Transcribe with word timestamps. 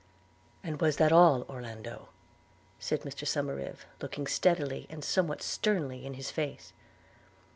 'And 0.63 0.81
was 0.81 0.97
that 0.97 1.11
all, 1.11 1.43
Orlando?' 1.43 2.09
said 2.79 3.01
Mr 3.01 3.27
Somerive, 3.27 3.85
looking 4.01 4.25
steadily, 4.25 4.87
and 4.89 5.05
somewhat 5.05 5.43
sternly, 5.43 6.07
in 6.07 6.15
his 6.15 6.31
face. 6.31 6.73